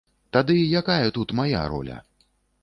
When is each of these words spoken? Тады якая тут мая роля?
Тады 0.37 0.55
якая 0.79 1.11
тут 1.19 1.35
мая 1.41 1.61
роля? 1.75 1.99